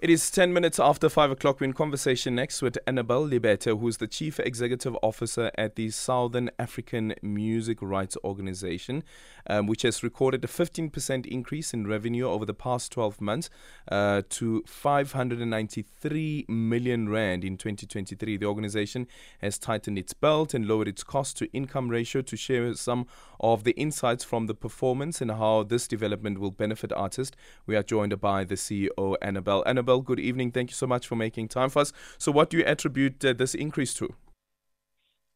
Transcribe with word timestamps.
It 0.00 0.10
is 0.10 0.30
10 0.30 0.52
minutes 0.52 0.78
after 0.78 1.08
5 1.08 1.32
o'clock. 1.32 1.58
We're 1.58 1.64
in 1.64 1.72
conversation 1.72 2.36
next 2.36 2.62
with 2.62 2.78
Annabell 2.86 3.28
Lebethe, 3.28 3.80
who's 3.80 3.96
the 3.96 4.06
Chief 4.06 4.38
Executive 4.38 4.96
Officer 5.02 5.50
at 5.58 5.74
the 5.74 5.90
Southern 5.90 6.52
African 6.56 7.16
Music 7.20 7.78
Rights 7.82 8.16
Organization, 8.22 9.02
um, 9.48 9.66
which 9.66 9.82
has 9.82 10.04
recorded 10.04 10.44
a 10.44 10.46
15% 10.46 11.26
increase 11.26 11.74
in 11.74 11.88
revenue 11.88 12.28
over 12.28 12.46
the 12.46 12.54
past 12.54 12.92
12 12.92 13.20
months 13.20 13.50
uh, 13.90 14.22
to 14.28 14.62
593 14.68 16.44
million 16.46 17.08
Rand 17.08 17.42
in 17.42 17.56
2023. 17.56 18.36
The 18.36 18.46
organization 18.46 19.08
has 19.40 19.58
tightened 19.58 19.98
its 19.98 20.12
belt 20.12 20.54
and 20.54 20.68
lowered 20.68 20.86
its 20.86 21.02
cost 21.02 21.36
to 21.38 21.52
income 21.52 21.88
ratio 21.88 22.22
to 22.22 22.36
share 22.36 22.72
some 22.74 23.08
of 23.40 23.64
the 23.64 23.72
insights 23.72 24.22
from 24.22 24.46
the 24.46 24.54
performance 24.54 25.20
and 25.20 25.32
how 25.32 25.64
this 25.64 25.88
development 25.88 26.38
will 26.38 26.52
benefit 26.52 26.92
artists. 26.92 27.36
We 27.66 27.74
are 27.74 27.82
joined 27.82 28.20
by 28.20 28.44
the 28.44 28.54
CEO, 28.54 29.16
Annabell. 29.22 29.64
Annabell 29.64 29.87
Annabell, 29.88 30.04
good 30.04 30.20
evening. 30.20 30.50
Thank 30.52 30.70
you 30.70 30.74
so 30.74 30.86
much 30.86 31.06
for 31.06 31.16
making 31.16 31.48
time 31.48 31.70
for 31.70 31.80
us. 31.80 31.92
So, 32.18 32.30
what 32.32 32.50
do 32.50 32.58
you 32.58 32.64
attribute 32.64 33.24
uh, 33.24 33.32
this 33.32 33.54
increase 33.54 33.94
to? 33.94 34.14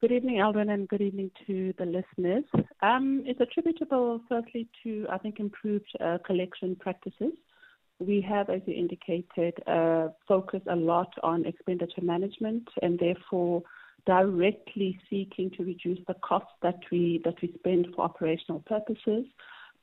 Good 0.00 0.12
evening, 0.12 0.36
Aldrin, 0.36 0.72
and 0.72 0.88
good 0.88 1.00
evening 1.00 1.30
to 1.46 1.72
the 1.78 1.86
listeners. 1.86 2.44
Um, 2.82 3.22
it's 3.24 3.40
attributable, 3.40 4.20
firstly, 4.28 4.68
to 4.82 5.06
I 5.10 5.18
think 5.18 5.38
improved 5.38 5.86
uh, 6.00 6.18
collection 6.26 6.76
practices. 6.76 7.32
We 8.00 8.20
have, 8.22 8.50
as 8.50 8.62
you 8.66 8.74
indicated, 8.74 9.54
uh, 9.66 10.08
focused 10.26 10.66
a 10.68 10.74
lot 10.74 11.12
on 11.22 11.46
expenditure 11.46 12.02
management, 12.02 12.68
and 12.82 12.98
therefore 12.98 13.62
directly 14.04 14.98
seeking 15.08 15.50
to 15.52 15.62
reduce 15.62 16.00
the 16.08 16.14
costs 16.14 16.50
that 16.62 16.80
we 16.90 17.20
that 17.24 17.40
we 17.40 17.52
spend 17.58 17.86
for 17.94 18.04
operational 18.04 18.60
purposes. 18.66 19.24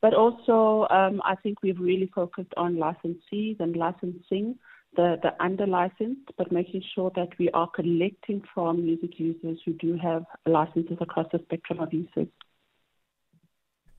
But 0.02 0.14
also, 0.14 0.86
um, 0.90 1.20
I 1.24 1.34
think 1.36 1.62
we've 1.62 1.78
really 1.78 2.10
focused 2.14 2.52
on 2.56 2.76
licensees 2.76 3.60
and 3.60 3.76
licensing 3.76 4.58
the, 4.96 5.18
the 5.22 5.42
under 5.42 5.66
licensed, 5.66 6.32
but 6.36 6.50
making 6.50 6.82
sure 6.94 7.12
that 7.14 7.28
we 7.38 7.50
are 7.50 7.68
collecting 7.70 8.42
from 8.52 8.84
music 8.84 9.18
users 9.18 9.58
who 9.64 9.72
do 9.74 9.96
have 9.96 10.24
licenses 10.46 10.98
across 11.00 11.26
the 11.32 11.38
spectrum 11.44 11.80
of 11.80 11.92
uses. 11.92 12.26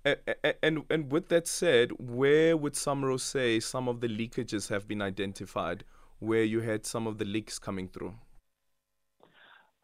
And, 0.04 0.18
and 0.64 0.84
and 0.90 1.12
with 1.12 1.30
that 1.30 1.48
said, 1.48 1.92
where 2.00 2.58
would 2.58 2.74
SAMRO 2.74 3.20
say 3.20 3.60
some 3.60 3.88
of 3.88 4.02
the 4.02 4.08
leakages 4.08 4.70
have 4.70 4.88
been 4.88 5.02
identified, 5.02 5.84
where 6.20 6.44
you 6.44 6.62
had 6.62 6.88
some 6.88 7.06
of 7.06 7.20
the 7.20 7.26
leaks 7.26 7.60
coming 7.60 7.88
through? 7.88 8.16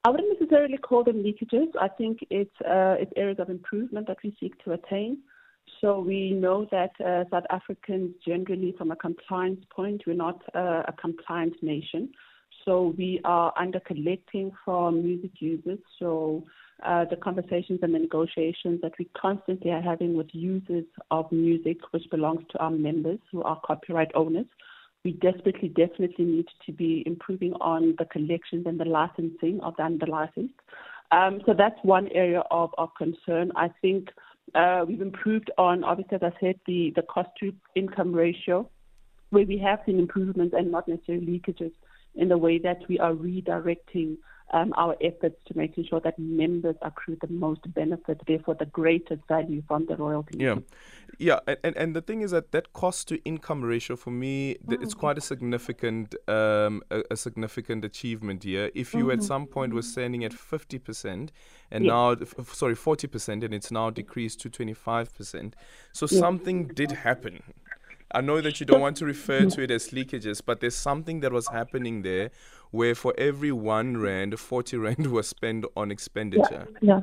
I 0.04 0.10
wouldn't 0.10 0.40
necessarily 0.40 0.78
call 0.78 1.04
them 1.04 1.24
leakages. 1.24 1.68
I 1.80 1.88
think 1.88 2.26
it's 2.32 2.60
uh, 2.62 2.96
it's 3.00 3.12
areas 3.16 3.38
of 3.40 3.52
improvement 3.52 4.08
that 4.08 4.18
we 4.24 4.36
seek 4.40 4.58
to 4.64 4.72
attain. 4.74 5.20
So 5.82 6.00
we 6.00 6.32
know 6.32 6.68
that 6.72 6.92
uh, 7.04 7.26
South 7.30 7.46
Africans 7.50 8.16
generally, 8.26 8.74
from 8.78 8.92
a 8.92 8.96
compliance 8.96 9.64
point, 9.70 10.04
we're 10.08 10.16
not 10.16 10.42
uh, 10.56 10.84
a 10.88 10.94
compliant 11.00 11.54
nation. 11.62 12.10
So 12.66 12.94
we 12.98 13.22
are 13.24 13.54
under 13.58 13.80
collecting 13.80 14.52
from 14.66 15.04
music 15.04 15.32
users. 15.40 15.80
So 16.00 16.44
uh, 16.86 17.06
the 17.06 17.16
conversations 17.16 17.80
and 17.82 17.94
the 17.94 18.00
negotiations 18.00 18.82
that 18.82 18.94
we 19.00 19.10
constantly 19.20 19.72
are 19.72 19.82
having 19.82 20.18
with 20.18 20.28
users 20.34 20.86
of 21.12 21.32
music, 21.32 21.78
which 21.92 22.04
belongs 22.12 22.44
to 22.52 22.60
our 22.60 22.72
members 22.72 23.20
who 23.32 23.42
are 23.44 23.60
copyright 23.66 24.12
owners, 24.16 24.46
we 25.04 25.14
desperately, 25.14 25.70
definitely 25.70 26.26
need 26.26 26.48
to 26.66 26.74
be 26.74 27.04
improving 27.06 27.54
on 27.62 27.96
the 27.98 28.06
collections 28.06 28.66
and 28.66 28.80
the 28.80 28.86
licensing 28.86 29.60
of 29.62 29.76
the 29.78 29.84
under 29.84 30.06
licensed. 30.06 30.56
Um, 31.12 31.40
so 31.46 31.54
that's 31.58 31.80
one 31.84 32.10
area 32.10 32.44
of, 32.52 32.72
of 32.78 32.90
concern. 32.98 33.52
I 33.56 33.70
think 33.82 34.10
we've 34.88 35.02
improved 35.02 35.52
on, 35.58 35.84
obviously, 35.84 36.16
as 36.16 36.24
I 36.24 36.40
said, 36.40 36.60
the, 36.66 36.92
the 36.96 37.02
cost 37.02 37.30
to 37.40 37.54
income 37.76 38.14
ratio, 38.14 38.70
where 39.30 39.46
we 39.46 39.58
have 39.58 39.80
seen 39.86 40.00
improvements 40.00 40.56
and 40.58 40.72
not 40.72 40.88
necessarily 40.88 41.26
leakages 41.26 41.72
in 42.16 42.30
the 42.30 42.38
way 42.38 42.58
that 42.60 42.80
we 42.88 43.00
are 43.00 43.14
redirecting 43.14 44.18
um, 44.54 44.74
our 44.78 44.96
efforts 45.02 45.36
to 45.46 45.58
making 45.58 45.86
sure 45.86 46.00
that 46.00 46.18
members 46.18 46.76
accrue 46.82 47.18
the 47.22 47.28
most 47.28 47.62
benefit, 47.74 48.22
therefore 48.28 48.56
the 48.56 48.66
greatest 48.66 49.22
value 49.28 49.62
from 49.68 49.86
the 49.88 49.96
royalty. 49.96 50.38
Yeah, 50.40 50.56
yeah, 51.20 51.40
and, 51.48 51.76
and 51.76 51.96
the 51.96 52.02
thing 52.02 52.22
is 52.22 52.32
that 52.32 52.52
that 52.52 52.74
cost 52.74 53.08
to 53.08 53.18
income 53.24 53.64
ratio 53.64 53.96
for 53.96 54.12
me, 54.12 54.56
mm-hmm. 54.56 54.84
it's 54.84 54.94
quite 54.94 55.18
a 55.18 55.22
significant 55.22 56.16
um, 56.28 56.84
a, 56.92 57.04
a, 57.12 57.18
significant 57.18 57.84
achievement 57.84 58.44
here. 58.44 58.70
If 58.76 58.94
you 58.94 59.06
mm-hmm. 59.06 59.20
at 59.20 59.24
some 59.24 59.48
point 59.48 59.74
were 59.74 59.82
standing 59.82 60.24
at 60.24 60.34
fifty 60.34 60.78
percent, 60.78 61.32
and 61.72 61.86
now 61.86 62.12
f- 62.12 62.54
sorry 62.54 62.76
forty 62.76 63.08
percent, 63.08 63.44
and 63.44 63.54
it's 63.54 63.72
now 63.72 63.90
decreased 63.90 64.42
to 64.42 64.50
twenty 64.50 64.74
five 64.74 65.16
percent. 65.16 65.56
So 65.92 66.06
something 66.06 66.68
did 66.68 66.92
happen. 66.92 67.42
I 68.12 68.22
know 68.22 68.40
that 68.40 68.60
you 68.60 68.66
don't 68.66 68.80
want 68.80 68.98
to 68.98 69.06
refer 69.06 69.46
to 69.46 69.62
it 69.62 69.72
as 69.72 69.90
leakages, 69.90 70.42
but 70.46 70.62
there's 70.62 70.76
something 70.76 71.20
that 71.22 71.34
was 71.34 71.48
happening 71.48 72.04
there 72.04 72.32
where 72.72 72.96
for 72.96 73.14
every 73.18 73.52
one 73.52 73.98
rand, 73.98 74.40
40 74.40 74.78
rand 74.78 75.08
was 75.12 75.28
spent 75.28 75.66
on 75.76 75.92
expenditure. 75.92 76.68
Yeah. 76.82 76.96
yeah. 76.96 77.02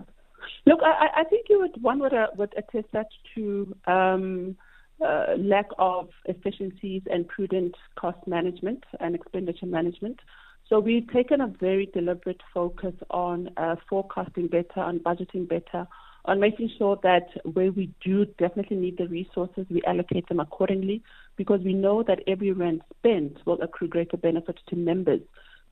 Look, 0.67 0.81
I, 0.83 1.21
I 1.21 1.25
think 1.25 1.47
you 1.49 1.61
would, 1.61 1.83
one 1.83 1.99
would, 2.01 2.15
uh, 2.15 2.29
would 2.37 2.55
attest 2.57 2.89
that 2.93 3.09
to 3.35 3.77
um, 3.87 4.57
uh, 5.05 5.35
lack 5.39 5.67
of 5.79 6.09
efficiencies 6.27 7.03
and 7.11 7.27
prudent 7.29 7.75
cost 7.97 8.19
management 8.27 8.85
and 9.01 9.15
expenditure 9.15 9.67
management. 9.67 10.21
So 10.69 10.81
we've 10.81 11.11
taken 11.13 11.41
a 11.41 11.47
very 11.47 11.87
deliberate 11.87 12.41
focus 12.53 12.95
on 13.11 13.51
uh, 13.57 13.77
forecasting 13.89 14.49
better, 14.49 14.81
on 14.81 14.99
budgeting 14.99 15.47
better, 15.49 15.87
on 16.25 16.41
making 16.41 16.71
sure 16.79 16.99
that 17.03 17.27
where 17.53 17.71
we 17.71 17.93
do 18.03 18.25
definitely 18.39 18.79
need 18.79 18.97
the 18.97 19.09
resources, 19.09 19.67
we 19.69 19.83
allocate 19.87 20.27
them 20.29 20.41
accordingly 20.41 21.03
because 21.37 21.61
we 21.63 21.75
know 21.75 22.03
that 22.03 22.21
every 22.27 22.53
rand 22.53 22.81
spent 22.99 23.37
will 23.45 23.61
accrue 23.61 23.89
greater 23.89 24.17
benefits 24.17 24.63
to 24.69 24.77
members. 24.77 25.21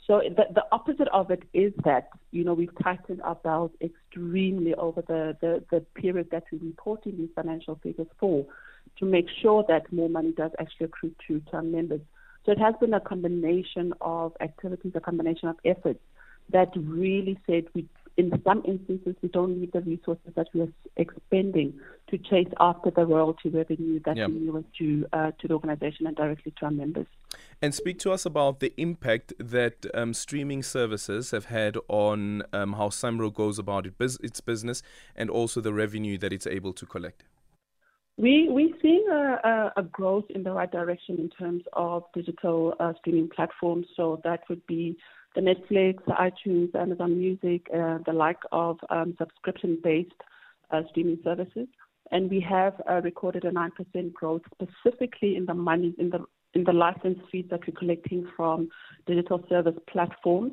So 0.07 0.21
the, 0.25 0.45
the 0.53 0.65
opposite 0.73 1.09
of 1.09 1.31
it 1.31 1.45
is 1.55 1.73
that, 1.85 2.09
you 2.33 2.43
know, 2.43 2.55
we've 2.55 2.77
tightened 2.83 3.23
our 3.23 3.37
belts 3.37 3.77
extremely 3.81 4.75
over 4.75 5.01
the, 5.03 5.37
the, 5.41 5.63
the 5.71 5.81
period 6.01 6.29
that 6.33 6.45
we're 6.51 6.59
reporting 6.59 7.19
these 7.19 7.29
financial 7.35 7.79
figures 7.83 8.09
for 8.19 8.45
to 8.99 9.05
make 9.05 9.27
sure 9.41 9.65
that 9.69 9.93
more 9.93 10.09
money 10.09 10.33
does 10.33 10.51
actually 10.59 10.87
accrue 10.87 11.15
to, 11.29 11.41
to 11.41 11.57
our 11.57 11.63
members. 11.63 12.01
So 12.45 12.53
it 12.53 12.59
has 12.59 12.75
been 12.81 12.95
a 12.95 13.01
combination 13.01 13.95
of 14.01 14.33
activities, 14.41 14.93
a 14.97 15.01
combination 15.01 15.49
of 15.49 15.57
efforts 15.65 16.01
that 16.51 16.69
really 16.77 17.39
said 17.47 17.65
we 17.73 17.87
in 18.17 18.31
some 18.45 18.63
instances, 18.67 19.17
we 19.23 19.29
don't 19.29 19.59
need 19.59 19.73
the 19.73 19.81
resources 19.81 20.33
that 20.37 20.49
we 20.53 20.63
are 20.63 20.73
expending 20.97 21.79
to 22.09 22.19
chase 22.19 22.49
after 22.61 22.91
the 22.91 23.07
royalty 23.07 23.49
revenue 23.49 24.01
that 24.05 24.17
yep. 24.17 24.31
we 24.31 24.51
owe 24.51 24.65
to, 24.79 25.07
uh, 25.13 25.31
to 25.41 25.49
the 25.49 25.55
organization 25.55 26.07
and 26.07 26.17
directly 26.17 26.53
to 26.59 26.67
our 26.67 26.71
members. 26.71 27.07
And 27.63 27.75
speak 27.75 27.99
to 28.01 28.13
us 28.13 28.27
about 28.27 28.61
the 28.61 28.75
impact 28.77 29.33
that 29.39 29.87
um, 29.95 30.13
streaming 30.13 30.63
services 30.63 31.31
have 31.31 31.47
had 31.47 31.77
on 31.89 32.43
um, 32.53 32.75
how 32.75 32.89
SAMRO 32.89 33.33
goes 33.33 33.59
about 33.59 33.87
it, 33.87 33.95
its 33.99 34.41
business 34.41 34.83
and 35.17 35.31
also 35.31 35.61
the 35.61 35.73
revenue 35.73 36.19
that 36.19 36.33
it's 36.33 36.47
able 36.47 36.73
to 36.75 36.85
collect. 36.85 37.25
We, 38.19 38.49
we're 38.51 38.77
seeing 38.83 39.07
a, 39.11 39.73
a, 39.75 39.81
a, 39.81 39.83
growth 39.85 40.27
in 40.29 40.43
the 40.43 40.53
right 40.53 40.71
direction 40.71 41.19
in 41.19 41.31
terms 41.31 41.63
of 41.73 42.05
digital 42.15 42.75
uh, 42.79 42.93
streaming 42.99 43.31
platforms. 43.35 43.87
So 43.97 44.21
that 44.23 44.41
would 44.51 44.67
be 44.67 44.99
the 45.35 45.41
Netflix, 45.41 46.03
iTunes, 46.09 46.75
Amazon 46.75 47.19
Music, 47.19 47.67
uh, 47.75 47.99
the 48.05 48.13
like 48.13 48.41
of 48.53 48.79
um, 48.91 49.15
subscription-based 49.19 50.11
uh, 50.71 50.83
streaming 50.91 51.19
services. 51.25 51.69
And 52.11 52.31
we 52.31 52.41
have 52.41 52.75
uh, 52.91 53.01
recorded 53.03 53.45
a 53.45 53.51
9% 53.51 54.13
growth 54.13 54.43
specifically 54.53 55.37
in 55.37 55.47
the 55.47 55.55
money, 55.55 55.95
in 55.99 56.11
the, 56.11 56.25
in 56.55 56.65
the 56.65 56.73
license 56.73 57.19
fees 57.31 57.47
that 57.51 57.61
we're 57.67 57.77
collecting 57.79 58.29
from 58.37 58.69
digital 59.07 59.43
service 59.49 59.77
platforms. 59.91 60.53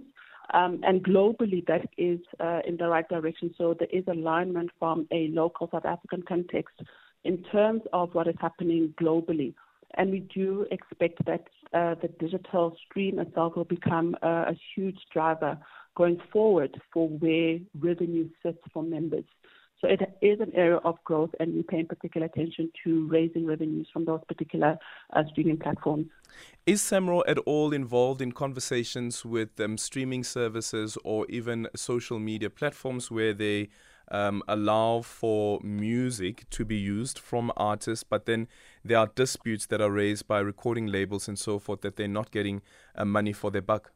Um, 0.54 0.80
and 0.84 1.04
globally, 1.04 1.66
that 1.68 1.86
is 1.98 2.20
uh, 2.40 2.62
in 2.66 2.78
the 2.78 2.88
right 2.88 3.08
direction. 3.08 3.54
So 3.58 3.76
there 3.78 3.90
is 3.92 4.04
alignment 4.08 4.72
from 4.80 5.08
a 5.12 5.28
local 5.28 5.70
South 5.72 5.86
African 5.86 6.24
context 6.24 6.82
in 7.24 7.44
terms 7.52 7.82
of 7.94 8.14
what 8.16 8.28
is 8.28 8.36
happening 8.40 8.94
globally. 9.00 9.54
And 9.96 10.12
we 10.12 10.20
do 10.34 10.66
expect 10.72 11.24
that 11.26 11.44
the 11.72 12.10
digital 12.20 12.76
stream 12.86 13.20
itself 13.20 13.56
will 13.56 13.64
become 13.66 14.16
a, 14.22 14.28
a 14.28 14.60
huge 14.76 15.00
driver 15.12 15.58
going 15.96 16.20
forward 16.32 16.80
for 16.94 17.10
where 17.10 17.60
revenue 17.80 18.30
sits 18.44 18.60
for 18.74 18.84
members. 18.84 19.26
So 19.82 19.88
it 19.88 20.02
is 20.22 20.42
an 20.42 20.52
area 20.56 20.78
of 20.78 21.02
growth, 21.06 21.30
and 21.40 21.54
we're 21.54 21.64
paying 21.64 21.88
particular 21.88 22.28
attention 22.28 22.70
to 22.84 23.08
raising 23.08 23.46
revenues 23.46 23.88
from 23.94 24.04
those 24.04 24.20
particular 24.28 24.78
uh, 25.14 25.24
streaming 25.32 25.58
platforms. 25.58 26.08
Is 26.66 26.82
SAMRO 26.82 27.24
at 27.28 27.38
all 27.40 27.72
involved 27.72 28.22
in 28.22 28.34
conversations 28.34 29.24
with 29.24 29.58
um, 29.60 29.78
streaming 29.78 30.26
services 30.26 30.98
or 31.06 31.26
even 31.30 31.68
social 31.76 32.20
media 32.20 32.50
platforms 32.50 33.10
where 33.10 33.34
they 33.34 33.70
um, 34.12 34.44
allow 34.50 35.02
for 35.02 35.60
music 35.62 36.50
to 36.50 36.66
be 36.66 36.76
used 36.76 37.18
from 37.18 37.52
artists, 37.56 38.04
but 38.04 38.26
then 38.26 38.48
there 38.84 38.98
are 38.98 39.12
disputes 39.16 39.66
that 39.68 39.82
are 39.82 39.92
raised 39.92 40.28
by 40.28 40.40
recording 40.40 40.88
labels 40.88 41.28
and 41.28 41.38
so 41.38 41.60
forth 41.60 41.82
that 41.82 41.96
they're 41.96 42.08
not 42.08 42.32
getting 42.32 42.62
uh, 42.96 43.06
money 43.06 43.34
for 43.34 43.52
their 43.52 43.62
buck? 43.62 43.92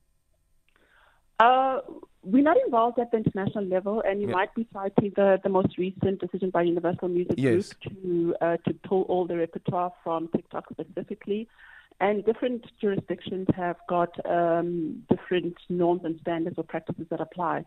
Uh, 1.40 1.80
we're 2.24 2.44
not 2.44 2.58
involved 2.66 3.00
at 3.00 3.12
the 3.12 3.18
international 3.18 3.66
level, 3.66 4.02
and 4.06 4.22
you 4.22 4.28
yeah. 4.28 4.34
might 4.34 4.54
be 4.56 4.68
citing 4.72 5.12
the, 5.16 5.40
the 5.44 5.50
most 5.50 5.78
recent 5.78 6.20
decision 6.20 6.50
by 6.50 6.62
Universal 6.62 7.10
Music 7.10 7.36
yes. 7.38 7.74
Group 7.74 7.94
to 7.94 8.36
uh, 8.42 8.58
to 8.66 8.74
pull 8.88 9.02
all 9.04 9.26
the 9.26 9.36
repertoire 9.36 9.92
from 10.04 10.30
TikTok 10.30 10.66
specifically. 10.72 11.48
And 12.00 12.26
different 12.26 12.66
jurisdictions 12.82 13.48
have 13.56 13.78
got 13.88 14.14
um, 14.26 15.04
different 15.10 15.56
norms 15.70 16.02
and 16.04 16.20
standards 16.22 16.58
or 16.58 16.64
practices 16.64 17.06
that 17.10 17.22
apply. 17.22 17.66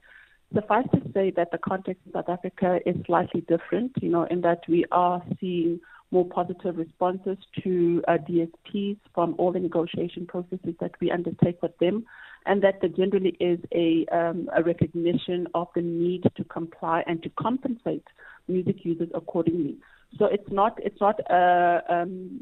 Suffice 0.54 0.86
to 0.94 1.00
say 1.12 1.30
that 1.36 1.50
the 1.50 1.58
context 1.58 2.02
in 2.06 2.12
South 2.12 2.28
Africa 2.28 2.80
is 2.86 2.96
slightly 3.04 3.42
different, 3.42 3.92
you 4.00 4.08
know, 4.08 4.24
in 4.24 4.40
that 4.42 4.60
we 4.68 4.84
are 4.90 5.22
seeing 5.40 5.80
more 6.10 6.24
positive 6.24 6.76
responses 6.76 7.36
to 7.62 8.02
uh, 8.06 8.18
DSPs 8.28 8.98
from 9.14 9.34
all 9.38 9.52
the 9.52 9.58
negotiation 9.58 10.26
processes 10.26 10.74
that 10.80 10.92
we 11.00 11.10
undertake 11.10 11.60
with 11.62 11.76
them, 11.78 12.04
and 12.46 12.62
that 12.62 12.80
there 12.80 12.90
generally 12.90 13.36
is 13.40 13.58
a, 13.72 14.06
um, 14.16 14.48
a 14.56 14.62
recognition 14.62 15.46
of 15.54 15.68
the 15.74 15.82
need 15.82 16.22
to 16.36 16.44
comply 16.44 17.02
and 17.06 17.22
to 17.22 17.30
compensate 17.30 18.04
music 18.48 18.76
users 18.84 19.08
accordingly. 19.14 19.76
So 20.18 20.26
it's 20.26 20.50
not 20.50 20.78
it's 20.82 21.00
not 21.00 21.18
a 21.30 21.82
um, 21.88 22.40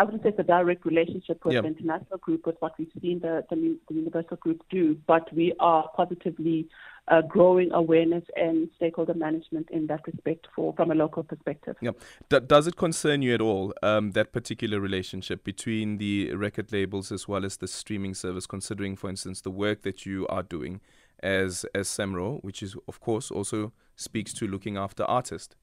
I 0.00 0.04
wouldn't 0.04 0.22
say 0.22 0.30
it's 0.30 0.38
a 0.38 0.44
direct 0.44 0.86
relationship 0.86 1.44
with 1.44 1.52
yep. 1.52 1.64
the 1.64 1.68
international 1.68 2.16
group, 2.20 2.46
with 2.46 2.56
what 2.60 2.72
we've 2.78 2.90
seen 3.02 3.20
the, 3.20 3.44
the, 3.50 3.78
the 3.86 3.94
universal 3.94 4.38
group 4.38 4.62
do, 4.70 4.96
but 5.06 5.30
we 5.34 5.52
are 5.60 5.90
positively 5.94 6.70
uh, 7.08 7.20
growing 7.20 7.70
awareness 7.72 8.24
and 8.34 8.70
stakeholder 8.76 9.12
management 9.12 9.68
in 9.70 9.88
that 9.88 10.00
respect 10.06 10.46
for 10.56 10.72
from 10.72 10.90
a 10.90 10.94
local 10.94 11.22
perspective. 11.22 11.76
Yeah. 11.82 11.90
D- 12.30 12.40
does 12.40 12.66
it 12.66 12.76
concern 12.76 13.20
you 13.20 13.34
at 13.34 13.42
all 13.42 13.74
um, 13.82 14.12
that 14.12 14.32
particular 14.32 14.80
relationship 14.80 15.44
between 15.44 15.98
the 15.98 16.34
record 16.34 16.72
labels 16.72 17.12
as 17.12 17.28
well 17.28 17.44
as 17.44 17.58
the 17.58 17.68
streaming 17.68 18.14
service? 18.14 18.46
Considering, 18.46 18.96
for 18.96 19.10
instance, 19.10 19.42
the 19.42 19.50
work 19.50 19.82
that 19.82 20.06
you 20.06 20.26
are 20.28 20.42
doing 20.42 20.80
as 21.22 21.66
as 21.74 21.88
SAMRO, 21.88 22.42
which 22.42 22.62
is 22.62 22.74
of 22.88 23.00
course 23.00 23.30
also 23.30 23.74
speaks 23.96 24.32
to 24.32 24.46
looking 24.46 24.78
after 24.78 25.04
artists. 25.04 25.56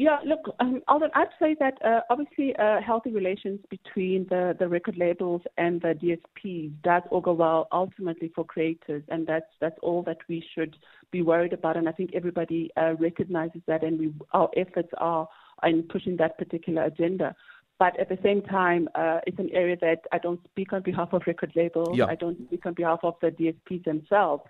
Yeah, 0.00 0.16
look, 0.24 0.56
um, 0.60 0.80
Aldrin, 0.88 1.10
I'd 1.14 1.28
say 1.38 1.54
that 1.60 1.74
uh, 1.84 2.00
obviously 2.08 2.56
uh, 2.56 2.80
healthy 2.80 3.10
relations 3.10 3.60
between 3.68 4.26
the, 4.30 4.56
the 4.58 4.66
record 4.66 4.96
labels 4.96 5.42
and 5.58 5.78
the 5.82 5.88
DSPs 5.88 6.72
does 6.82 7.02
augur 7.10 7.34
well 7.34 7.68
ultimately 7.70 8.32
for 8.34 8.42
creators, 8.42 9.02
and 9.10 9.26
that's 9.26 9.52
that's 9.60 9.78
all 9.82 10.02
that 10.04 10.16
we 10.26 10.42
should 10.54 10.74
be 11.10 11.20
worried 11.20 11.52
about. 11.52 11.76
And 11.76 11.86
I 11.86 11.92
think 11.92 12.12
everybody 12.14 12.70
uh, 12.78 12.94
recognizes 12.98 13.60
that, 13.66 13.84
and 13.84 13.98
we, 13.98 14.14
our 14.32 14.48
efforts 14.56 14.88
are 14.96 15.28
in 15.64 15.82
pushing 15.82 16.16
that 16.16 16.38
particular 16.38 16.84
agenda. 16.84 17.36
But 17.78 18.00
at 18.00 18.08
the 18.08 18.18
same 18.22 18.40
time, 18.40 18.88
uh, 18.94 19.18
it's 19.26 19.38
an 19.38 19.50
area 19.52 19.76
that 19.82 20.06
I 20.12 20.18
don't 20.18 20.40
speak 20.46 20.72
on 20.72 20.80
behalf 20.80 21.12
of 21.12 21.24
record 21.26 21.52
labels. 21.54 21.98
Yeah. 21.98 22.06
I 22.06 22.14
don't 22.14 22.38
speak 22.46 22.64
on 22.64 22.72
behalf 22.72 23.00
of 23.02 23.16
the 23.20 23.32
DSPs 23.32 23.84
themselves. 23.84 24.44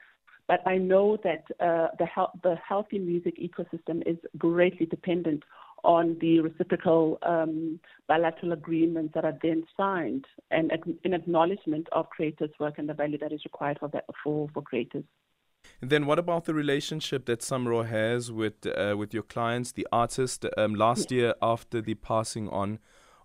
But 0.51 0.67
I 0.67 0.79
know 0.79 1.17
that 1.23 1.45
uh, 1.61 1.95
the, 2.01 2.07
he- 2.07 2.41
the 2.43 2.57
healthy 2.57 2.99
music 2.99 3.39
ecosystem 3.39 4.03
is 4.05 4.17
greatly 4.37 4.85
dependent 4.85 5.45
on 5.85 6.19
the 6.21 6.41
reciprocal 6.41 7.21
um, 7.23 7.79
bilateral 8.09 8.51
agreements 8.53 9.15
that 9.15 9.25
are 9.25 9.39
then 9.45 9.63
signed 9.77 10.25
and 10.51 10.73
in 11.05 11.15
acknowledgement 11.15 11.87
of 11.93 12.11
creators' 12.11 12.51
work 12.59 12.79
and 12.79 12.89
the 12.89 12.95
value 12.95 13.17
that 13.19 13.31
is 13.31 13.45
required 13.45 13.79
for, 13.79 13.89
that, 13.91 14.05
for, 14.25 14.49
for 14.53 14.61
creators. 14.61 15.05
then 15.81 16.05
what 16.05 16.19
about 16.19 16.47
the 16.47 16.53
relationship 16.53 17.27
that 17.27 17.43
SAMRO 17.43 17.87
has 17.87 18.33
with 18.33 18.67
uh, 18.67 18.97
with 18.99 19.15
your 19.15 19.23
clients, 19.23 19.71
the 19.71 19.87
artist? 19.93 20.45
Um, 20.59 20.75
last 20.75 21.13
year, 21.13 21.33
after 21.41 21.81
the 21.81 21.95
passing 21.95 22.49
on 22.49 22.81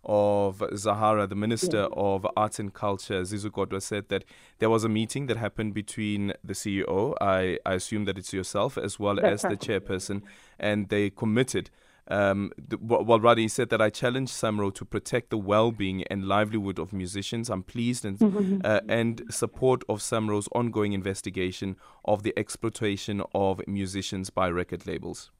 of 0.05 0.63
Zahara, 0.75 1.27
the 1.27 1.35
Minister 1.35 1.81
yeah. 1.81 1.87
of 1.93 2.27
Arts 2.35 2.59
and 2.59 2.73
Culture, 2.73 3.23
Zizi 3.25 3.49
Kodwa, 3.49 3.81
said 3.81 4.09
that 4.09 4.25
there 4.59 4.69
was 4.69 4.83
a 4.83 4.89
meeting 4.89 5.27
that 5.27 5.37
happened 5.37 5.73
between 5.73 6.33
the 6.43 6.53
CEO, 6.53 7.15
I, 7.21 7.57
I 7.65 7.73
assume 7.73 8.05
that 8.05 8.17
it's 8.17 8.33
yourself, 8.33 8.77
as 8.77 8.99
well 8.99 9.15
That's 9.15 9.43
as 9.43 9.43
right. 9.43 9.59
the 9.59 9.65
chairperson, 9.65 10.21
and 10.59 10.89
they 10.89 11.09
committed. 11.09 11.69
Um, 12.07 12.51
the, 12.57 12.77
well, 12.77 13.19
rather, 13.19 13.41
he 13.41 13.47
said 13.47 13.69
that 13.69 13.81
I 13.81 13.89
challenge 13.89 14.29
SAMRO 14.29 14.73
to 14.75 14.85
protect 14.85 15.31
the 15.31 15.37
well-being 15.37 16.03
and 16.03 16.25
livelihood 16.25 16.77
of 16.77 16.93
musicians. 16.93 17.49
I'm 17.49 17.63
pleased 17.63 18.05
and 18.05 18.19
mm-hmm. 18.19 18.61
uh, 18.63 18.81
and 18.87 19.23
support 19.31 19.83
of 19.89 19.99
SAMRO's 19.99 20.47
ongoing 20.53 20.93
investigation 20.93 21.77
of 22.05 22.21
the 22.21 22.33
exploitation 22.37 23.23
of 23.33 23.59
musicians 23.67 24.29
by 24.29 24.49
record 24.49 24.85
labels. 24.85 25.31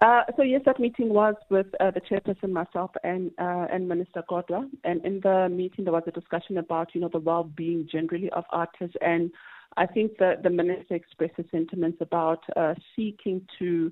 Uh, 0.00 0.22
so 0.36 0.42
yes, 0.42 0.60
that 0.66 0.78
meeting 0.78 1.08
was 1.08 1.34
with 1.48 1.66
uh, 1.80 1.90
the 1.90 2.00
chairperson, 2.00 2.50
myself, 2.50 2.90
and 3.02 3.30
uh, 3.38 3.66
and 3.72 3.88
Minister 3.88 4.22
Kodwa. 4.28 4.68
And 4.84 5.04
in 5.06 5.20
the 5.22 5.48
meeting, 5.48 5.84
there 5.84 5.92
was 5.92 6.02
a 6.06 6.10
discussion 6.10 6.58
about 6.58 6.94
you 6.94 7.00
know 7.00 7.08
the 7.10 7.18
well-being 7.18 7.88
generally 7.90 8.28
of 8.30 8.44
artists, 8.50 8.96
and 9.00 9.30
I 9.78 9.86
think 9.86 10.18
that 10.18 10.42
the 10.42 10.50
minister 10.50 10.94
expressed 10.94 11.36
his 11.36 11.46
sentiments 11.50 11.98
about 12.00 12.40
uh, 12.56 12.74
seeking 12.94 13.46
to 13.58 13.90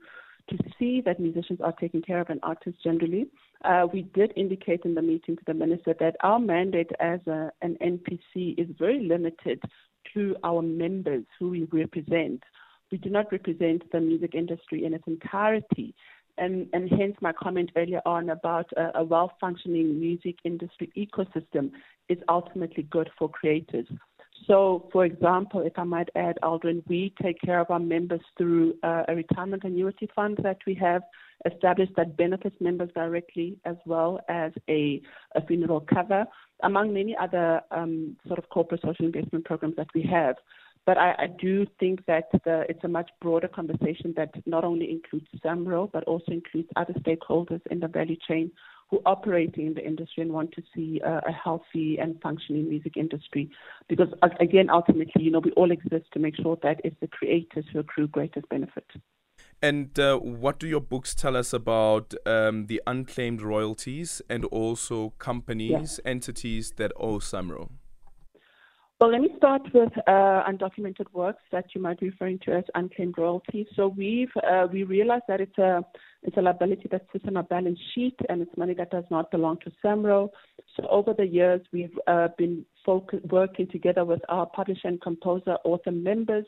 to 0.51 0.59
see 0.79 1.01
that 1.01 1.21
musicians 1.21 1.61
are 1.63 1.73
taken 1.73 2.03
care 2.03 2.21
of 2.21 2.29
and 2.29 2.41
artists 2.43 2.83
generally. 2.83 3.27
Uh, 3.65 3.87
we 3.91 4.03
did 4.03 4.31
indicate 4.37 4.83
in 4.85 4.95
the 4.95 5.01
meeting 5.01 5.37
to 5.37 5.43
the 5.47 5.55
minister 5.55 5.95
that 5.99 6.17
our 6.21 6.39
mandate 6.39 6.91
as 7.01 7.19
a, 7.27 7.51
an 7.63 7.79
NPC 7.83 8.59
is 8.59 8.69
very 8.79 9.01
limited 9.01 9.63
to 10.13 10.37
our 10.45 10.61
members 10.61 11.25
who 11.39 11.49
we 11.49 11.67
represent 11.73 12.43
we 12.95 12.99
do 12.99 13.11
not 13.11 13.33
represent 13.33 13.83
the 13.91 13.99
music 14.01 14.37
industry 14.37 14.85
in 14.85 14.95
its 14.95 15.03
entirety. 15.09 15.93
And, 16.39 16.69
and 16.73 16.89
hence 16.89 17.17
my 17.21 17.33
comment 17.33 17.73
earlier 17.77 18.01
on 18.07 18.31
about 18.31 18.67
a, 18.77 19.01
a 19.01 19.05
well 19.05 19.33
functioning 19.41 19.99
music 19.99 20.37
industry 20.45 20.93
ecosystem 20.97 21.73
is 22.09 22.19
ultimately 22.29 22.85
good 22.85 23.11
for 23.19 23.29
creators. 23.29 23.89
So, 24.47 24.89
for 24.93 25.05
example, 25.05 25.63
if 25.63 25.77
I 25.77 25.83
might 25.83 26.09
add, 26.15 26.39
Aldrin, 26.45 26.85
we 26.87 27.13
take 27.21 27.41
care 27.41 27.59
of 27.59 27.69
our 27.69 27.81
members 27.81 28.21
through 28.39 28.75
uh, 28.85 29.03
a 29.09 29.15
retirement 29.17 29.65
annuity 29.65 30.09
fund 30.15 30.39
that 30.45 30.59
we 30.69 30.75
have 30.75 31.03
established 31.53 31.97
that 31.97 32.17
benefits 32.17 32.57
members 32.61 32.91
directly, 32.95 33.59
as 33.65 33.77
well 33.87 34.21
as 34.29 34.53
a, 34.69 35.03
a 35.35 35.45
funeral 35.47 35.81
cover, 35.81 36.27
among 36.63 36.95
many 36.95 37.17
other 37.21 37.61
um, 37.73 38.17
sort 38.29 38.39
of 38.39 38.49
corporate 38.51 38.83
social 38.83 39.07
investment 39.07 39.45
programs 39.45 39.75
that 39.77 39.89
we 39.97 40.03
have. 40.03 40.37
But 40.87 40.99
I, 40.99 41.15
I 41.19 41.27
do 41.41 41.67
think 41.81 42.05
that 42.07 42.29
the, 42.45 42.67
it's 42.69 42.85
a 42.85 42.89
much 42.89 43.11
broader 43.21 43.49
conversation 43.49 44.13
that 44.17 44.35
not 44.47 44.65
only 44.65 44.91
includes 44.91 45.27
SAMRO, 45.43 45.91
but 45.93 46.05
also 46.05 46.31
includes 46.31 46.69
other 46.77 46.93
stakeholders 46.95 47.63
in 47.71 47.81
the 47.81 47.89
value 47.89 48.17
chain 48.29 48.51
who 48.91 49.01
operate 49.07 49.55
in 49.55 49.75
the 49.75 49.85
industry 49.85 50.23
and 50.23 50.33
want 50.33 50.53
to 50.53 50.63
see 50.75 51.01
a, 51.05 51.23
a 51.27 51.33
healthy 51.33 51.99
and 51.99 52.21
functioning 52.21 52.69
music 52.69 52.97
industry. 52.97 53.51
Because 53.89 54.09
again, 54.41 54.69
ultimately, 54.69 55.25
you 55.25 55.31
know, 55.31 55.41
we 55.41 55.53
all 55.53 55.71
exist 55.71 56.07
to 56.13 56.19
make 56.19 56.37
sure 56.37 56.59
that 56.63 56.81
it's 56.85 56.97
the 57.01 57.09
creators 57.09 57.65
who 57.73 57.79
accrue 57.79 58.09
greatest 58.09 58.49
benefit. 58.51 58.85
And 59.63 59.99
uh, 59.99 60.19
what 60.19 60.59
do 60.59 60.67
your 60.67 60.81
books 60.81 61.15
tell 61.15 61.37
us 61.37 61.53
about 61.53 62.13
um, 62.27 62.67
the 62.67 62.83
unclaimed 62.87 63.41
royalties 63.41 64.21
and 64.29 64.45
also 64.47 65.15
companies, 65.19 66.01
yeah. 66.05 66.11
entities 66.11 66.75
that 66.77 66.93
owe 66.97 67.19
SAMRO? 67.19 67.71
Well, 69.05 69.13
let 69.13 69.21
me 69.21 69.35
start 69.37 69.61
with 69.75 69.93
uh, 70.07 70.45
undocumented 70.49 71.13
works 71.13 71.43
that 71.53 71.67
you 71.75 71.83
might 71.83 72.01
be 72.01 72.09
referring 72.09 72.39
to 72.47 72.53
as 72.57 72.65
unclaimed 72.75 73.19
royalties. 73.19 73.67
So 73.77 73.89
we've 73.89 74.33
uh, 74.43 74.67
we 74.73 74.85
realized 74.85 75.25
that 75.29 75.43
it's 75.43 75.59
a 75.59 75.85
it's 76.23 76.39
a 76.39 76.41
liability 76.41 76.89
that 76.91 77.05
sits 77.13 77.27
on 77.29 77.37
our 77.37 77.43
balance 77.43 77.79
sheet 77.95 78.17
and 78.31 78.41
it's 78.41 78.57
money 78.57 78.73
that 78.73 78.91
does 78.91 79.05
not 79.11 79.31
belong 79.31 79.59
to 79.59 79.73
SAMRO. 79.85 80.31
So 80.75 80.87
over 80.89 81.13
the 81.13 81.27
years, 81.27 81.61
we've 81.71 81.99
uh, 82.07 82.29
been 82.39 82.65
focus, 82.87 83.21
working 83.31 83.69
together 83.71 84.07
with 84.07 84.23
our 84.31 84.47
publisher 84.47 84.89
and 84.89 84.99
composer 85.03 85.59
author 85.65 85.91
members 85.91 86.47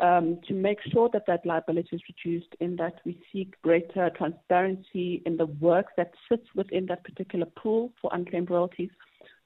um, 0.00 0.40
to 0.48 0.52
make 0.52 0.78
sure 0.92 1.08
that 1.12 1.26
that 1.28 1.46
liability 1.46 1.94
is 1.94 2.02
reduced 2.08 2.56
in 2.58 2.74
that 2.74 2.94
we 3.04 3.20
seek 3.32 3.54
greater 3.62 4.10
transparency 4.16 5.22
in 5.26 5.36
the 5.36 5.46
work 5.46 5.86
that 5.96 6.10
sits 6.28 6.48
within 6.56 6.86
that 6.86 7.04
particular 7.04 7.46
pool 7.56 7.92
for 8.02 8.10
unclaimed 8.12 8.50
royalties 8.50 8.90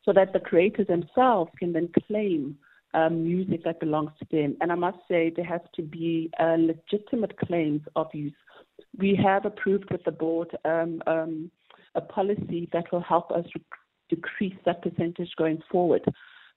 so 0.05 0.12
that 0.12 0.33
the 0.33 0.40
creators 0.40 0.87
themselves 0.87 1.50
can 1.59 1.73
then 1.73 1.88
claim 2.07 2.57
um, 2.95 3.25
music 3.25 3.64
that 3.64 3.81
belongs 3.81 4.11
to 4.19 4.26
them. 4.31 4.57
And 4.61 4.73
I 4.73 4.75
must 4.75 4.99
say, 5.09 5.33
there 5.35 5.45
has 5.45 5.61
to 5.75 5.83
be 5.83 6.31
legitimate 6.38 7.37
claims 7.38 7.83
of 7.97 8.07
use. 8.14 8.33
We 8.97 9.19
have 9.23 9.45
approved 9.45 9.90
with 9.90 10.05
the 10.05 10.12
board 10.12 10.57
um, 10.64 11.02
um, 11.07 11.50
a 11.95 12.00
policy 12.00 12.69
that 12.73 12.90
will 12.93 13.00
help 13.00 13.31
us 13.33 13.45
decrease 14.09 14.57
that 14.64 14.83
percentage 14.83 15.31
going 15.37 15.62
forward. 15.71 16.05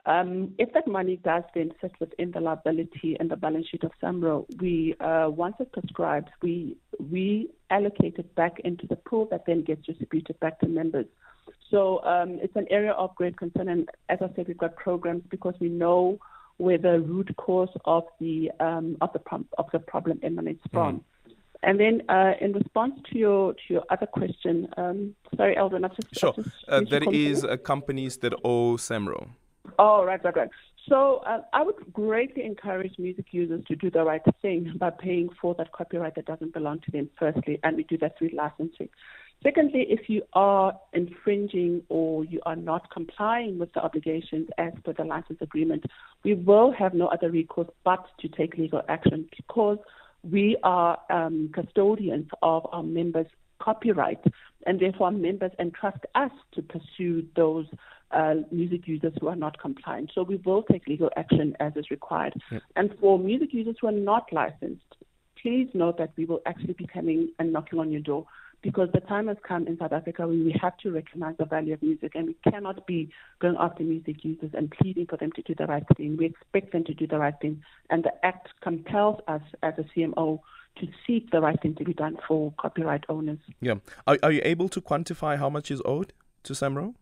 Um, 0.06 0.56
if 0.58 0.74
that 0.74 0.88
money 0.88 1.18
does 1.18 1.44
then 1.54 1.72
sit 1.80 1.92
within 2.00 2.32
the 2.32 2.40
liability 2.40 3.18
and 3.20 3.30
the 3.30 3.36
balance 3.36 3.68
sheet 3.70 3.84
of 3.84 3.92
SAMRO, 4.02 4.48
we 4.60 4.96
uh, 5.00 5.30
once 5.30 5.56
it's 5.60 5.70
prescribed, 5.72 6.30
we 6.42 6.76
we 7.00 7.52
allocate 7.70 8.16
it 8.18 8.34
back 8.34 8.60
into 8.64 8.88
the 8.88 8.96
pool 8.96 9.28
that 9.30 9.46
then 9.46 9.64
gets 9.64 9.86
distributed 9.86 10.40
back 10.40 10.60
to 10.62 10.68
members. 10.68 11.06
So 11.70 12.04
um, 12.04 12.40
it's 12.42 12.56
an 12.56 12.68
area 12.70 12.92
of 12.92 13.16
great 13.16 13.38
concern, 13.38 13.70
and 13.70 13.90
as 14.10 14.20
I 14.22 14.30
said, 14.36 14.48
we've 14.48 14.58
got 14.58 14.76
programs 14.76 15.24
because 15.30 15.56
we 15.60 15.70
know 15.70 16.20
where 16.58 16.78
the 16.78 17.00
root 17.00 17.34
cause 17.38 17.70
of 17.86 18.04
the 18.20 18.52
um, 18.60 18.98
of 19.02 19.14
the 19.14 19.20
pro- 19.20 19.46
of 19.58 19.68
the 19.72 19.80
problem 19.80 20.20
emanates 20.22 20.64
from. 20.72 20.98
Mm. 20.98 21.04
And 21.64 21.80
then, 21.80 22.02
uh, 22.10 22.34
in 22.42 22.54
response 22.54 22.96
to 23.12 23.18
your 23.18 23.54
to 23.54 23.60
your 23.70 23.84
other 23.90 24.08
question, 24.08 24.68
um, 24.78 25.16
sorry, 25.38 25.56
Aldrin, 25.56 25.86
I've 25.86 25.96
just 25.96 26.20
sure. 26.20 26.34
I've 26.38 26.44
just 26.44 26.50
uh, 26.68 26.82
there 26.90 27.04
is 27.14 27.46
uh, 27.46 27.56
companies 27.58 28.18
that 28.18 28.34
owe 28.44 28.78
SAMRO. 28.78 29.30
Oh, 29.78 30.04
right, 30.04 30.24
right, 30.24 30.36
right. 30.36 30.50
So 30.90 31.18
uh, 31.28 31.42
I 31.54 31.62
would 31.64 31.76
greatly 31.94 32.44
encourage 32.44 32.98
music 32.98 33.28
users 33.32 33.64
to 33.68 33.76
do 33.76 33.92
the 33.92 34.04
right 34.04 34.22
thing 34.42 34.74
by 34.78 34.90
paying 34.90 35.30
for 35.40 35.54
that 35.56 35.72
copyright 35.72 36.16
that 36.16 36.26
doesn't 36.26 36.54
belong 36.54 36.80
to 36.82 36.92
them, 36.92 37.10
firstly, 37.20 37.60
and 37.64 37.78
we 37.78 37.84
do 37.84 37.98
that 38.00 38.18
through 38.18 38.32
licensing. 38.34 38.90
Secondly, 39.44 39.88
if 39.90 40.08
you 40.08 40.22
are 40.34 40.80
infringing 40.94 41.82
or 41.90 42.24
you 42.26 42.40
are 42.46 42.56
not 42.56 42.92
complying 42.92 43.58
with 43.58 43.74
the 43.74 43.82
obligations 43.82 44.48
as 44.60 44.72
per 44.84 44.94
the 44.94 45.04
license 45.04 45.40
agreement, 45.42 45.84
we 46.24 46.36
will 46.36 46.72
have 46.72 46.94
no 46.94 47.08
other 47.08 47.32
recourse 47.32 47.70
but 47.84 48.06
to 48.20 48.28
take 48.28 48.58
legal 48.58 48.82
action 48.88 49.28
because 49.36 49.80
we 50.24 50.58
are 50.64 51.00
um, 51.10 51.50
custodians 51.54 52.28
of 52.44 52.68
our 52.72 52.84
members' 52.84 53.26
copyright, 53.62 54.24
and 54.66 54.80
therefore 54.80 55.12
members 55.12 55.52
entrust 55.60 56.04
us 56.16 56.32
to 56.54 56.62
pursue 56.62 57.26
those 57.36 57.66
uh, 58.12 58.36
music 58.52 58.82
users 58.88 59.14
who 59.20 59.28
are 59.28 59.36
not 59.36 59.58
compliant. 59.60 60.12
So 60.14 60.24
we 60.24 60.38
will 60.46 60.64
take 60.64 60.88
legal 60.88 61.10
action 61.16 61.56
as 61.60 61.74
is 61.76 61.90
required. 61.90 62.34
Yep. 62.52 62.62
And 62.76 62.90
for 63.00 63.18
music 63.18 63.50
users 63.54 63.76
who 63.80 63.88
are 63.88 64.00
not 64.12 64.26
licensed, 64.32 64.92
please 65.42 65.70
note 65.74 65.98
that 65.98 66.12
we 66.18 66.26
will 66.26 66.42
actually 66.46 66.74
be 66.74 66.88
coming 66.88 67.30
and 67.40 67.54
knocking 67.54 67.80
on 67.80 67.92
your 67.92 68.02
door 68.02 68.26
because 68.62 68.90
the 68.94 69.00
time 69.02 69.28
has 69.28 69.38
come 69.48 69.68
in 69.68 69.78
South 69.78 69.92
Africa 69.92 70.28
when 70.28 70.46
we 70.46 70.56
have 70.62 70.78
to 70.78 70.92
recognize 70.92 71.36
the 71.38 71.46
value 71.46 71.74
of 71.74 71.82
music 71.82 72.14
and 72.16 72.28
we 72.28 72.52
cannot 72.52 72.86
be 72.86 73.12
going 73.40 73.56
after 73.60 73.84
music 73.84 74.24
users 74.24 74.52
and 74.54 74.72
pleading 74.72 75.08
for 75.08 75.18
them 75.18 75.32
to 75.34 75.42
do 75.42 75.56
the 75.56 75.66
right 75.66 75.84
thing. 75.98 76.18
We 76.18 76.26
expect 76.26 76.72
them 76.72 76.84
to 76.86 76.94
do 76.94 77.08
the 77.08 77.18
right 77.18 77.34
thing 77.42 77.64
and 77.90 78.04
the 78.04 78.14
Act 78.26 78.50
compels 78.62 79.20
us 79.28 79.42
as 79.64 79.74
a 79.78 79.84
CMO 79.84 80.40
to 80.80 80.88
seek 81.06 81.32
the 81.32 81.42
right 81.42 81.60
thing 81.62 81.76
to 81.76 81.84
be 81.84 81.94
done 81.94 82.18
for 82.28 82.54
copyright 82.58 83.04
owners. 83.10 83.40
Yeah. 83.60 83.76
Are, 84.08 84.18
are 84.24 84.32
you 84.32 84.42
able 84.44 84.70
to 84.70 84.82
quantify 84.82 85.38
how 85.38 85.50
much 85.50 85.72
is 85.72 85.82
owed 85.86 86.14
to 86.44 86.54
SAMRO? 86.54 86.94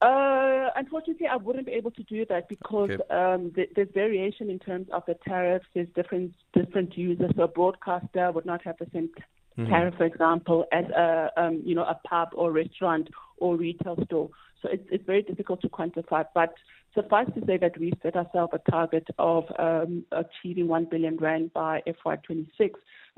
Uh, 0.00 0.70
unfortunately, 0.76 1.26
I 1.26 1.36
wouldn't 1.36 1.66
be 1.66 1.72
able 1.72 1.92
to 1.92 2.02
do 2.02 2.26
that 2.26 2.48
because 2.48 2.90
okay. 2.90 3.02
um, 3.10 3.52
th- 3.54 3.70
there's 3.74 3.88
variation 3.94 4.50
in 4.50 4.58
terms 4.58 4.88
of 4.92 5.04
the 5.06 5.16
tariffs. 5.26 5.66
There's 5.72 5.88
different 5.94 6.34
different 6.52 6.98
users. 6.98 7.30
So 7.36 7.44
a 7.44 7.48
broadcaster 7.48 8.30
would 8.32 8.44
not 8.44 8.62
have 8.64 8.76
the 8.78 8.86
same 8.92 9.08
mm-hmm. 9.58 9.96
for 9.96 10.04
example, 10.04 10.64
as 10.72 10.84
a 10.86 11.30
um, 11.36 11.62
you 11.64 11.74
know 11.74 11.84
a 11.84 11.98
pub 12.06 12.28
or 12.34 12.52
restaurant 12.52 13.08
or 13.38 13.56
retail 13.56 13.96
store. 14.06 14.30
So 14.62 14.68
it's 14.72 14.86
it's 14.90 15.04
very 15.04 15.22
difficult 15.22 15.60
to 15.62 15.68
quantify. 15.68 16.24
But 16.34 16.54
suffice 16.94 17.26
to 17.34 17.44
say 17.46 17.56
that 17.58 17.78
we 17.78 17.92
set 18.02 18.16
ourselves 18.16 18.52
a 18.54 18.70
target 18.70 19.06
of 19.18 19.44
um, 19.58 20.04
achieving 20.12 20.68
one 20.68 20.86
billion 20.90 21.16
rand 21.16 21.52
by 21.52 21.82
FY26, 21.86 22.70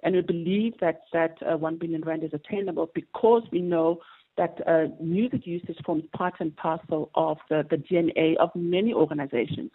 and 0.02 0.14
we 0.14 0.22
believe 0.22 0.74
that 0.80 1.02
that 1.12 1.36
uh, 1.42 1.56
one 1.56 1.76
billion 1.78 2.02
rand 2.02 2.24
is 2.24 2.30
attainable 2.32 2.90
because 2.94 3.42
we 3.52 3.60
know 3.60 4.00
that 4.36 4.58
uh, 4.66 4.86
music 5.00 5.46
usage 5.46 5.78
forms 5.84 6.04
part 6.14 6.34
and 6.40 6.54
parcel 6.56 7.10
of 7.14 7.38
the, 7.48 7.64
the 7.70 7.76
DNA 7.76 8.36
of 8.36 8.50
many 8.54 8.92
organizations. 8.92 9.70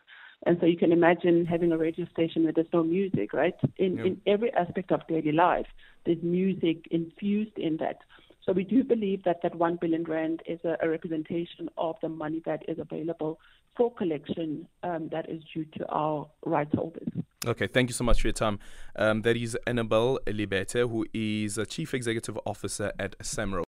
And 0.45 0.57
so 0.60 0.65
you 0.65 0.77
can 0.77 0.91
imagine 0.91 1.45
having 1.45 1.71
a 1.71 1.77
radio 1.77 2.07
station 2.07 2.43
where 2.43 2.53
there's 2.53 2.67
no 2.74 2.83
music, 2.83 3.33
right? 3.33 3.53
In, 3.77 3.98
yeah. 3.98 4.05
in 4.05 4.21
every 4.25 4.51
aspect 4.53 4.91
of 4.91 5.05
daily 5.07 5.31
life, 5.31 5.67
there's 6.05 6.21
music 6.24 6.88
infused 6.89 7.57
in 7.57 7.77
that. 7.77 8.00
So 8.43 8.53
we 8.53 8.63
do 8.63 8.83
believe 8.83 9.24
that 9.24 9.41
that 9.43 9.53
1 9.53 9.77
billion 9.79 10.03
rand 10.03 10.41
is 10.48 10.60
a, 10.63 10.75
a 10.81 10.89
representation 10.89 11.69
of 11.77 11.95
the 12.01 12.10
money 12.10 12.41
that 12.45 12.67
is 12.67 12.79
available 12.79 13.39
for 13.77 13.93
collection 13.93 14.67
um, 14.83 15.10
that 15.12 15.29
is 15.29 15.43
due 15.53 15.65
to 15.77 15.88
our 15.89 16.27
rights 16.43 16.71
holders. 16.74 17.07
Okay, 17.45 17.67
thank 17.67 17.89
you 17.89 17.93
so 17.93 18.03
much 18.03 18.21
for 18.21 18.27
your 18.27 18.33
time. 18.33 18.60
Um, 18.95 19.21
that 19.21 19.38
is 19.38 19.57
Annabell 19.67 20.17
Lebethe, 20.25 20.89
who 20.89 21.05
is 21.13 21.57
a 21.57 21.65
Chief 21.65 21.93
Executive 21.93 22.38
Officer 22.45 22.91
at 23.00 23.17
SAMRO. 23.19 23.63